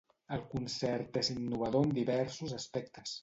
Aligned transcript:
El 0.37 0.39
concert 0.53 1.19
és 1.21 1.29
innovador 1.35 1.87
en 1.89 1.95
diversos 1.99 2.57
aspectes. 2.63 3.15